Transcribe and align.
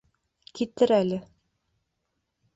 Китер 0.59 0.95
әле. 0.97 1.21